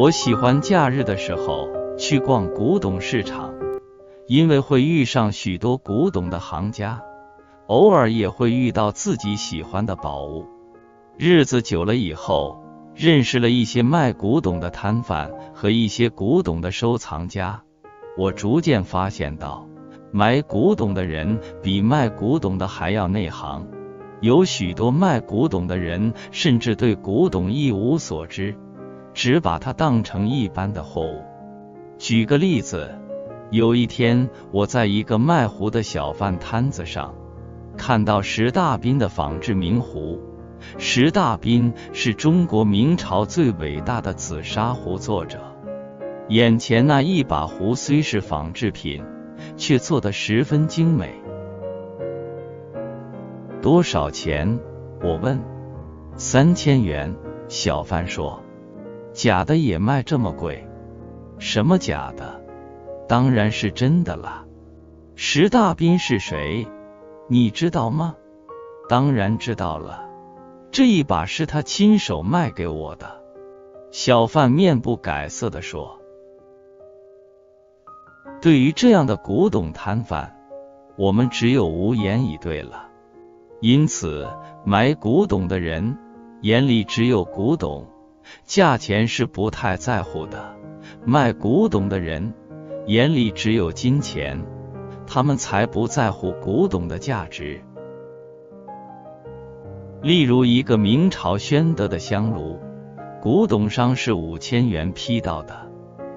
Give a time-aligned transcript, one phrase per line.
[0.00, 1.68] 我喜欢假日的时候
[1.98, 3.52] 去逛古董市场，
[4.26, 7.02] 因为会遇上许多古董的行家，
[7.66, 10.46] 偶尔也会遇到自己喜欢的宝物。
[11.18, 12.64] 日子久了以后，
[12.94, 17.62] 认识了一些卖古董的摊贩和一些古董的收藏家，
[18.16, 19.68] 我逐渐发现到，
[20.12, 23.68] 买古董的人比卖古董的还要内行。
[24.22, 28.56] 有许多卖古董的人甚至对古董一无所知。
[29.12, 31.22] 只把它当成一般的货物。
[31.98, 32.98] 举个例子，
[33.50, 37.14] 有一天我在一个卖壶的小贩摊子上，
[37.76, 40.20] 看到石大彬的仿制明壶。
[40.76, 45.38] 石大彬是中国明朝最伟大的紫砂壶作者。
[46.28, 49.02] 眼前那一把壶虽是仿制品，
[49.56, 51.14] 却做得十分精美。
[53.60, 54.58] 多少钱？
[55.02, 55.40] 我问。
[56.16, 57.14] 三千元。
[57.48, 58.40] 小贩说。
[59.20, 60.66] 假的也卖这么贵？
[61.38, 62.42] 什么假的？
[63.06, 64.46] 当然是真的了。
[65.14, 66.66] 石大彬是谁？
[67.28, 68.16] 你知道吗？
[68.88, 70.08] 当然知道了。
[70.70, 73.22] 这一把是他亲手卖给我的。
[73.90, 76.00] 小贩面不改色的说
[78.40, 80.34] ：“对于这样的古董摊贩，
[80.96, 82.88] 我们只有无言以对了。
[83.60, 84.26] 因此，
[84.64, 85.98] 买古董的人
[86.40, 87.86] 眼里只有古董。”
[88.44, 90.56] 价钱是不太在乎的，
[91.04, 92.34] 卖古董的人
[92.86, 94.44] 眼里只有金钱，
[95.06, 97.60] 他们才不在乎古董的价值。
[100.02, 102.58] 例如，一个明朝宣德的香炉，
[103.20, 105.68] 古董商是五千元批到的，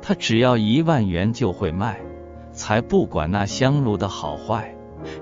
[0.00, 2.00] 他只要一万元就会卖，
[2.52, 4.76] 才不管那香炉的好坏。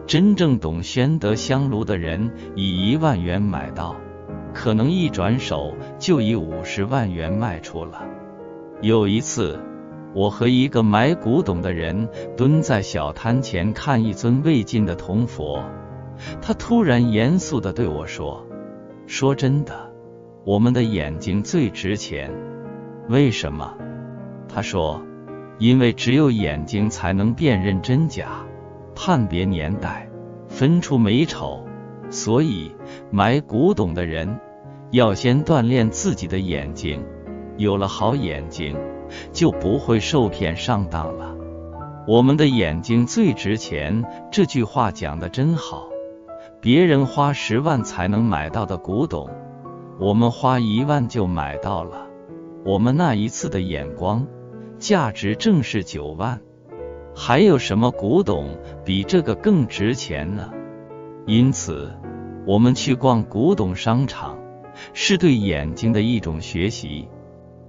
[0.06, 3.96] 真正懂宣德香炉的人，以一万元买到。
[4.52, 8.04] 可能一转手就以五十万元卖出了。
[8.80, 9.58] 有一次，
[10.14, 15.64] 我和一个买古董的人蹲在小摊前看一尊未进的铜佛，
[16.40, 18.46] 他突然严肃地对我说
[19.06, 19.92] ：“说真的，
[20.44, 22.30] 我们的眼睛最值钱。
[23.08, 23.76] 为什么？”
[24.48, 25.02] 他说
[25.58, 28.44] ：“因为只有眼睛才能辨认真假，
[28.94, 30.08] 判别年代，
[30.48, 31.66] 分出美丑。”
[32.10, 32.70] 所以，
[33.14, 34.40] 买古董的人
[34.90, 37.04] 要先锻炼自己的眼睛，
[37.58, 38.74] 有了好眼睛，
[39.32, 41.36] 就不会受骗上当了。
[42.08, 45.90] 我们的眼睛最值钱，这句话讲的真好。
[46.62, 49.28] 别人花十万才能买到的古董，
[50.00, 52.06] 我们花一万就买到了。
[52.64, 54.26] 我们那一次的眼光，
[54.78, 56.40] 价值正是九万。
[57.14, 58.56] 还有什么古董
[58.86, 60.50] 比这个更值钱呢？
[61.26, 61.92] 因此，
[62.44, 64.36] 我们去逛古董商场，
[64.94, 67.08] 是对眼睛的一种学习。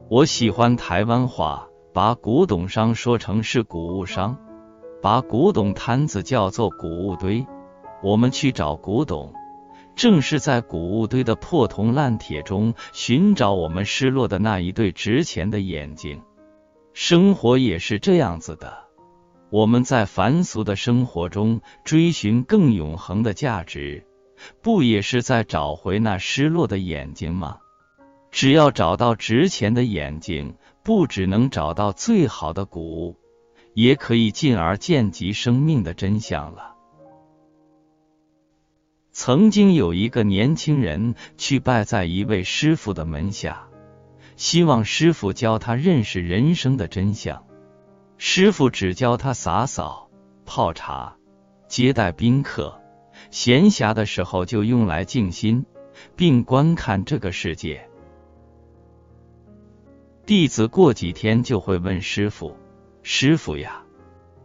[0.09, 4.35] 我喜欢台湾话，把古董商说成是古物商，
[4.99, 7.45] 把古董摊子叫做古物堆。
[8.01, 9.31] 我们去找古董，
[9.95, 16.19] 正是在古物堆的破铜烂铁中寻找我们失落的那一对值钱的眼睛。
[16.93, 18.73] 生活也是这样子的。
[19.51, 24.03] 我们在凡俗的生活中追寻更永恒的价值，
[24.61, 27.57] 不也是在找回那失落的眼睛吗？
[28.31, 33.15] 只要找到值钱的眼睛，不只能找到最好的谷物，
[33.73, 36.75] 也可以进而见及生命的真相了。
[39.11, 43.67] 曾经有一个年轻人去拜在一位师傅的门下，
[44.35, 47.45] 希望师傅教他认识人生的真相。
[48.17, 50.09] 师傅只教他洒扫、
[50.45, 51.15] 泡茶、
[51.67, 52.81] 接待宾客，
[53.33, 55.65] 闲暇的时候就用来静心，
[56.15, 57.89] 并观看这个世界。
[60.23, 62.55] 弟子过几天就会问师傅
[63.01, 63.81] ：“师傅呀，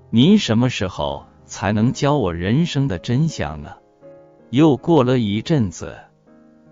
[0.09, 3.77] 您什么时候才能教我人生的真相呢？”
[4.49, 5.99] 又过了一阵子，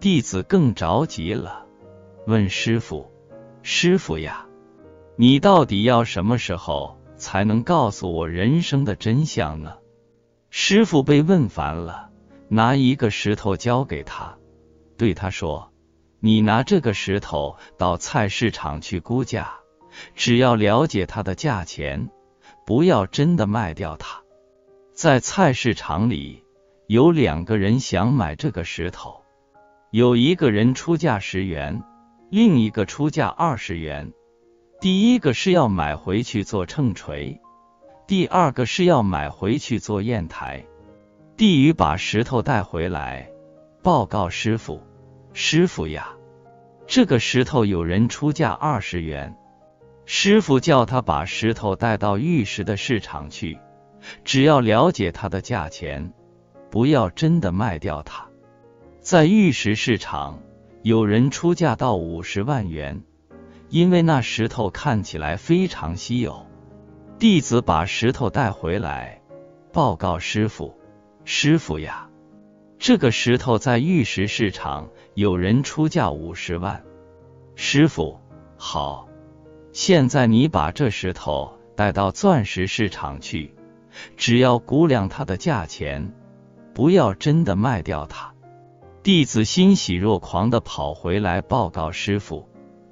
[0.00, 1.66] 弟子更着急了，
[2.26, 3.12] 问师傅
[3.60, 4.46] ：“师傅呀。”
[5.16, 9.74] 你到底要什么时候才能告诉我人生的真相呢？
[10.48, 12.08] 师傅被问烦了，
[12.48, 14.36] 拿一个石头交给他，
[14.96, 15.72] 对他说
[16.20, 19.54] ：“你拿这个石头到菜市场去估价，
[20.14, 22.08] 只要了解它的价钱，
[22.64, 24.22] 不要真的卖掉它。”
[24.94, 26.44] 在菜市场里，
[26.86, 29.22] 有两个人想买这个石头，
[29.90, 31.82] 有一个人出价十元，
[32.30, 34.12] 另一个出价二十元。
[34.80, 37.40] 第一个是要买回去做秤锤，
[38.06, 40.64] 第二个是要买回去做砚台。
[41.36, 43.28] 帝禹把石头带回来，
[43.82, 44.80] 报告师傅
[45.34, 46.08] ：“师傅呀，
[46.86, 49.36] 这个石头有人出价二十元，
[50.06, 53.58] 师傅叫他把石头带到玉石的市场去，
[54.24, 56.10] 只要了解它的价钱，
[56.70, 58.26] 不要真的卖掉它。
[59.00, 60.40] 在玉石市场，
[60.80, 63.02] 有人出价到五十万元，
[63.68, 66.46] 因为那石头看起来非常稀有。
[67.18, 69.20] 弟子把石头带回来，
[69.70, 70.74] 报告师傅
[71.28, 72.08] ：“师傅呀，
[72.78, 76.84] 这个石头在玉石市场有人出价五十万。”
[77.56, 78.20] 师傅，
[78.56, 79.08] 好。
[79.72, 83.56] 现在你把这石头带到钻石市场去，
[84.16, 86.14] 只要估量它的价钱，
[86.72, 88.32] 不要真的卖掉它。
[89.02, 92.48] 弟子欣喜若狂的跑回来报告师傅：“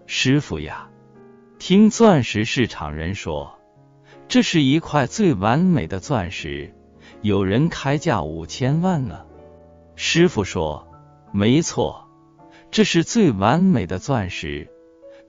[0.07, 0.91] 师傅呀，
[1.61, 3.61] 听钻石市场人说，
[4.27, 6.75] 这是一块最完美的钻石，
[7.25, 9.25] 有人开价五千万呢。”
[9.97, 10.87] 师傅说
[11.33, 12.07] ：“没错，
[12.71, 14.71] 这是最完美的钻石。”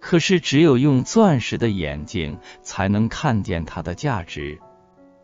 [0.01, 4.59] 可是，只有用钻石的眼睛才能看见它的价值。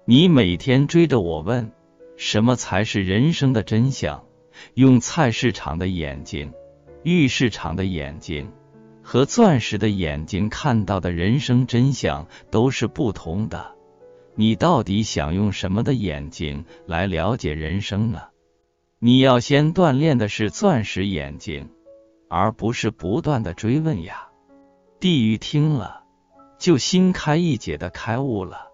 [0.05, 1.73] 你每天追着我问，
[2.15, 4.23] 什么才是人生的真相？
[4.75, 6.53] 用菜市场的眼睛、
[7.03, 8.49] 玉市场的眼睛
[9.03, 13.75] 和钻石的眼睛看到的人生真相都是不同的。
[14.35, 18.21] 你到底想用什么的眼睛来了解人生呢？
[18.99, 21.69] 你要先锻炼的是钻石眼睛，
[22.29, 24.27] 而不是不断的追问呀。
[24.99, 26.03] 地狱听了，
[26.59, 28.67] 就心开意解的开悟了。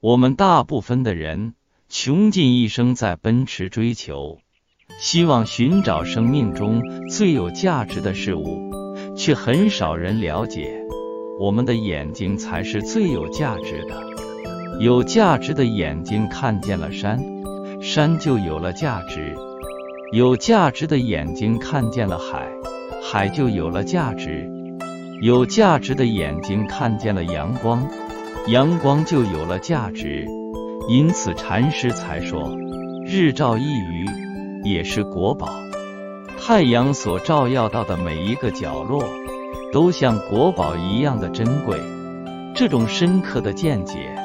[0.00, 1.54] 我们大部分的人
[1.88, 4.38] 穷尽一生在奔驰追求，
[4.98, 8.70] 希望寻找生命中最有价值的事物，
[9.16, 10.83] 却很少人了解，
[11.38, 14.00] 我们的眼睛才是最有价值的。
[14.80, 17.18] 有价值的眼睛看见了山，
[17.80, 19.34] 山就有了价值；
[20.12, 22.48] 有价值的眼睛看见了海。
[23.02, 24.48] 海就有了价值，
[25.20, 27.86] 有价值的眼睛看见了阳光，
[28.48, 30.26] 阳光就有了价值。
[30.88, 32.50] 因此禅师才说
[33.06, 34.06] ：“日照一隅
[34.64, 35.48] 也是国宝。”
[36.40, 39.04] 太阳所照耀到的每一个角落，
[39.74, 41.76] 都像国宝一样的珍贵。
[42.54, 44.16] 这种深刻的见解，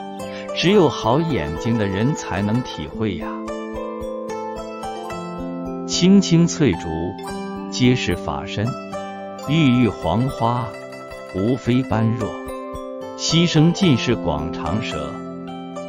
[0.56, 3.28] 只有好眼睛的人才能体会呀。
[5.88, 6.88] 青青翠竹。
[7.72, 8.68] 皆是法身，
[9.48, 10.68] 郁郁黄花，
[11.36, 12.28] 无非般若。
[13.16, 15.13] 溪声尽是广长舌，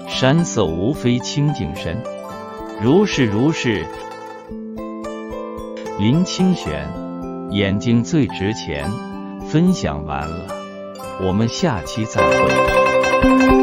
[0.07, 1.97] 山色无非清净身。
[2.83, 3.87] 如是如是，
[5.99, 6.87] 林清玄，
[7.51, 8.91] 眼睛最值钱。
[9.50, 10.47] 分享完了
[11.20, 13.60] 我们下期再会。